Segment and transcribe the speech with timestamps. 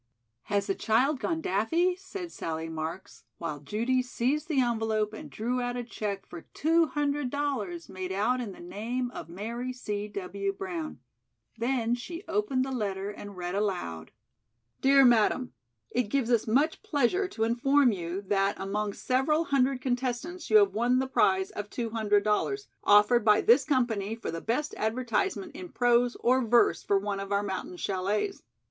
[0.45, 5.61] "Has the child gone daffy?" said Sallie Marks, while Judy seized the envelope and drew
[5.61, 10.07] out a check for two hundred dollars made out in the name of "Mary C.
[10.07, 10.53] W.
[10.53, 10.97] Brown."
[11.59, 14.09] Then she opened the letter and read aloud:
[14.81, 15.53] "'Dear Madam:
[15.91, 20.73] It gives us much pleasure to inform you that among several hundred contestants you have
[20.73, 26.15] won the prize of $200, offered by this company for the best advertisement in prose
[26.21, 28.41] or verse for one of our mountain chalets.